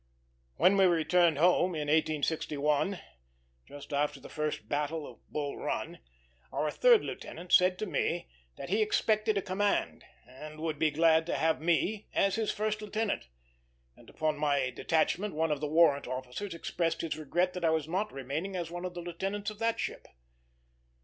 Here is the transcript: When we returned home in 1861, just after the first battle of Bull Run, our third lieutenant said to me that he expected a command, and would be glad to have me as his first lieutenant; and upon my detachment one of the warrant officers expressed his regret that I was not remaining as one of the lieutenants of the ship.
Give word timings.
When 0.57 0.75
we 0.77 0.85
returned 0.85 1.37
home 1.37 1.75
in 1.75 1.81
1861, 1.81 2.99
just 3.67 3.93
after 3.93 4.19
the 4.19 4.29
first 4.29 4.67
battle 4.67 5.05
of 5.05 5.19
Bull 5.29 5.57
Run, 5.57 5.99
our 6.51 6.71
third 6.71 7.03
lieutenant 7.03 7.51
said 7.51 7.77
to 7.77 7.85
me 7.85 8.27
that 8.57 8.69
he 8.69 8.81
expected 8.81 9.37
a 9.37 9.43
command, 9.43 10.03
and 10.27 10.59
would 10.59 10.79
be 10.79 10.89
glad 10.89 11.27
to 11.27 11.35
have 11.37 11.61
me 11.61 12.07
as 12.15 12.33
his 12.33 12.49
first 12.51 12.81
lieutenant; 12.81 13.27
and 13.95 14.09
upon 14.09 14.39
my 14.39 14.71
detachment 14.71 15.35
one 15.35 15.51
of 15.51 15.61
the 15.61 15.67
warrant 15.67 16.07
officers 16.07 16.55
expressed 16.55 17.01
his 17.01 17.15
regret 17.15 17.53
that 17.53 17.63
I 17.63 17.69
was 17.69 17.87
not 17.87 18.11
remaining 18.11 18.55
as 18.55 18.71
one 18.71 18.85
of 18.85 18.95
the 18.95 19.01
lieutenants 19.01 19.51
of 19.51 19.59
the 19.59 19.75
ship. 19.75 20.07